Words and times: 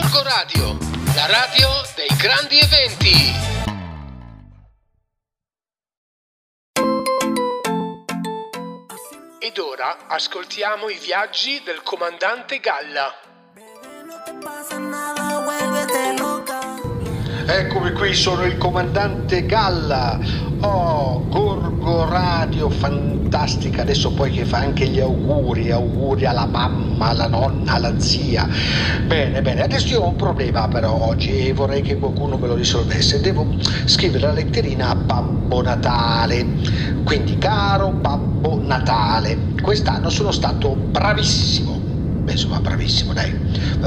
Gorgo 0.00 0.22
Radio, 0.22 0.78
la 1.16 1.26
radio 1.26 1.68
dei 1.96 2.06
grandi 2.16 2.56
eventi. 2.60 3.34
Ed 9.40 9.58
ora 9.58 10.06
ascoltiamo 10.06 10.88
i 10.88 10.98
viaggi 10.98 11.60
del 11.64 11.82
comandante 11.82 12.60
Galla. 12.60 13.12
Eccomi 17.50 17.92
qui, 17.92 18.12
sono 18.12 18.44
il 18.44 18.58
comandante 18.58 19.46
Galla. 19.46 20.20
Oh, 20.60 21.26
Gorgo 21.28 22.06
Radio, 22.06 22.68
fantastica. 22.68 23.80
Adesso 23.80 24.12
poi 24.12 24.30
che 24.30 24.44
fa 24.44 24.58
anche 24.58 24.86
gli 24.86 25.00
auguri, 25.00 25.70
auguri 25.70 26.26
alla 26.26 26.44
mamma, 26.44 27.06
alla 27.06 27.26
nonna, 27.26 27.72
alla 27.72 27.98
zia. 27.98 28.46
Bene, 29.06 29.40
bene. 29.40 29.62
Adesso 29.62 29.94
io 29.94 30.02
ho 30.02 30.08
un 30.08 30.16
problema 30.16 30.68
però 30.68 30.92
oggi 30.92 31.48
e 31.48 31.54
vorrei 31.54 31.80
che 31.80 31.96
qualcuno 31.96 32.36
me 32.36 32.48
lo 32.48 32.54
risolvesse. 32.54 33.22
Devo 33.22 33.56
scrivere 33.86 34.26
la 34.26 34.32
letterina 34.32 34.90
a 34.90 34.94
Babbo 34.94 35.62
Natale. 35.62 36.46
Quindi, 37.02 37.38
caro 37.38 37.92
Babbo 37.92 38.60
Natale, 38.62 39.54
quest'anno 39.62 40.10
sono 40.10 40.32
stato 40.32 40.74
bravissimo. 40.74 41.80
Beh, 42.24 42.32
insomma, 42.32 42.60
bravissimo, 42.60 43.14
dai. 43.14 43.34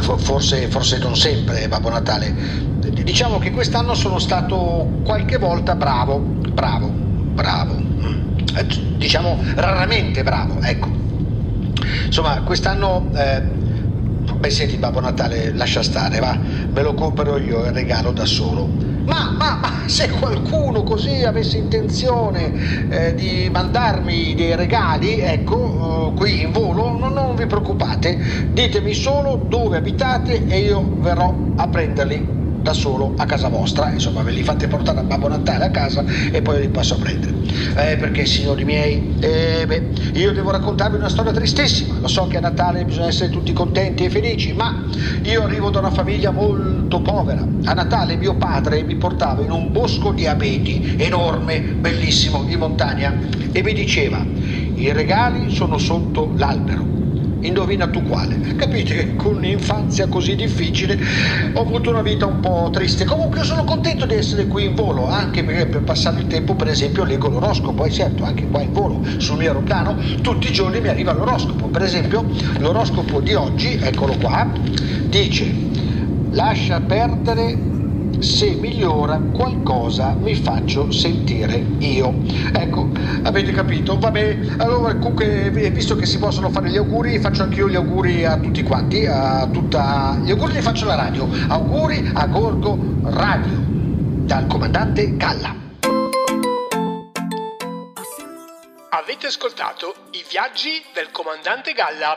Forse, 0.00 0.68
forse 0.68 0.98
non 0.98 1.16
sempre, 1.16 1.66
Babbo 1.66 1.88
Natale. 1.88 2.76
Diciamo 2.90 3.38
che 3.38 3.50
quest'anno 3.50 3.94
sono 3.94 4.18
stato 4.18 5.00
qualche 5.04 5.36
volta 5.38 5.74
bravo, 5.74 6.18
bravo, 6.18 6.88
bravo. 6.88 7.76
Eh, 8.56 8.66
Diciamo 8.96 9.38
raramente 9.54 10.22
bravo, 10.22 10.60
ecco. 10.60 10.88
Insomma, 12.06 12.40
quest'anno... 12.42 13.08
Eh, 13.14 13.56
Beh, 14.38 14.50
senti, 14.50 14.76
Babbo 14.76 15.00
Natale, 15.00 15.52
lascia 15.52 15.82
stare, 15.82 16.20
va, 16.20 16.38
me 16.70 16.82
lo 16.82 16.94
compro 16.94 17.38
io 17.38 17.64
il 17.64 17.72
regalo 17.72 18.12
da 18.12 18.24
solo. 18.24 18.68
Ma, 19.06 19.34
ma, 19.36 19.58
ma 19.60 19.72
se 19.86 20.10
qualcuno 20.10 20.82
così 20.84 21.24
avesse 21.24 21.56
intenzione 21.56 22.52
eh, 22.88 23.14
di 23.14 23.48
mandarmi 23.50 24.34
dei 24.36 24.54
regali, 24.54 25.18
ecco, 25.18 26.12
eh, 26.12 26.16
qui 26.16 26.42
in 26.42 26.52
volo, 26.52 26.96
no, 26.96 27.08
non 27.08 27.34
vi 27.34 27.46
preoccupate, 27.46 28.50
ditemi 28.52 28.92
solo 28.92 29.34
dove 29.48 29.78
abitate 29.78 30.46
e 30.46 30.58
io 30.58 30.88
verrò 30.98 31.34
a 31.56 31.66
prenderli 31.66 32.36
da 32.60 32.72
solo 32.72 33.14
a 33.16 33.24
casa 33.24 33.48
vostra, 33.48 33.90
insomma 33.90 34.22
ve 34.22 34.32
li 34.32 34.42
fate 34.42 34.68
portare 34.68 35.00
a 35.00 35.02
Babbo 35.02 35.28
Natale 35.28 35.64
a 35.64 35.70
casa 35.70 36.04
e 36.30 36.42
poi 36.42 36.60
li 36.60 36.68
passo 36.68 36.94
a 36.94 36.98
prendere. 36.98 37.34
Eh, 37.76 37.96
perché 37.96 38.26
signori 38.26 38.64
miei, 38.64 39.16
eh, 39.20 39.64
beh, 39.66 39.92
io 40.14 40.32
devo 40.32 40.50
raccontarvi 40.50 40.96
una 40.96 41.08
storia 41.08 41.32
tristissima, 41.32 41.94
lo 42.00 42.08
so 42.08 42.26
che 42.26 42.36
a 42.36 42.40
Natale 42.40 42.84
bisogna 42.84 43.06
essere 43.06 43.30
tutti 43.30 43.52
contenti 43.52 44.04
e 44.04 44.10
felici, 44.10 44.52
ma 44.52 44.84
io 45.22 45.42
arrivo 45.44 45.70
da 45.70 45.78
una 45.78 45.90
famiglia 45.90 46.30
molto 46.30 47.00
povera. 47.00 47.46
A 47.64 47.72
Natale 47.74 48.16
mio 48.16 48.36
padre 48.36 48.82
mi 48.82 48.96
portava 48.96 49.42
in 49.42 49.50
un 49.50 49.70
bosco 49.72 50.12
di 50.12 50.26
abeti 50.26 50.94
enorme, 50.96 51.76
bellissimo, 51.78 52.44
in 52.48 52.58
montagna 52.58 53.14
e 53.52 53.62
mi 53.62 53.72
diceva 53.72 54.24
i 54.74 54.92
regali 54.92 55.50
sono 55.50 55.78
sotto 55.78 56.32
l'albero. 56.36 57.07
Indovina 57.40 57.86
tu 57.86 58.02
quale? 58.02 58.40
Capite 58.56 58.94
che 58.94 59.14
con 59.14 59.36
un'infanzia 59.36 60.08
così 60.08 60.34
difficile 60.34 60.98
ho 61.52 61.60
avuto 61.60 61.90
una 61.90 62.02
vita 62.02 62.26
un 62.26 62.40
po' 62.40 62.68
triste. 62.72 63.04
Comunque 63.04 63.44
sono 63.44 63.62
contento 63.62 64.06
di 64.06 64.14
essere 64.14 64.48
qui 64.48 64.64
in 64.64 64.74
volo, 64.74 65.08
anche 65.08 65.44
perché 65.44 65.66
per 65.66 65.82
passare 65.82 66.18
il 66.18 66.26
tempo, 66.26 66.56
per 66.56 66.66
esempio, 66.66 67.04
leggo 67.04 67.28
l'oroscopo. 67.28 67.84
E 67.84 67.90
certo, 67.90 68.24
anche 68.24 68.48
qua 68.48 68.60
in 68.62 68.72
volo, 68.72 69.04
sul 69.18 69.36
mio 69.36 69.48
aeroplano, 69.48 69.96
tutti 70.20 70.48
i 70.48 70.52
giorni 70.52 70.80
mi 70.80 70.88
arriva 70.88 71.12
l'oroscopo. 71.12 71.68
Per 71.68 71.82
esempio, 71.82 72.28
l'oroscopo 72.58 73.20
di 73.20 73.34
oggi, 73.34 73.78
eccolo 73.80 74.16
qua, 74.16 74.50
dice 75.04 75.66
lascia 76.30 76.80
perdere 76.80 77.77
se 78.20 78.50
migliora 78.54 79.20
qualcosa 79.32 80.14
mi 80.18 80.34
faccio 80.34 80.90
sentire 80.90 81.64
io. 81.78 82.14
Ecco, 82.52 82.88
avete 83.22 83.52
capito? 83.52 83.98
Vabbè, 83.98 84.38
allora 84.58 84.94
comunque 84.96 85.50
visto 85.50 85.96
che 85.96 86.06
si 86.06 86.18
possono 86.18 86.50
fare 86.50 86.70
gli 86.70 86.76
auguri, 86.76 87.18
faccio 87.18 87.42
anch'io 87.44 87.68
gli 87.68 87.76
auguri 87.76 88.24
a 88.24 88.36
tutti 88.36 88.62
quanti, 88.62 89.06
a 89.06 89.46
tutta... 89.50 90.18
Gli 90.22 90.30
auguri 90.30 90.54
li 90.54 90.62
faccio 90.62 90.84
alla 90.84 90.96
radio. 90.96 91.28
Auguri 91.48 92.10
a 92.14 92.26
Gorgo 92.26 92.78
Radio, 93.04 93.64
dal 94.24 94.46
comandante 94.46 95.16
Galla. 95.16 95.54
Avete 98.90 99.26
ascoltato 99.26 99.94
i 100.12 100.24
viaggi 100.28 100.82
del 100.92 101.10
comandante 101.10 101.72
Galla. 101.72 102.16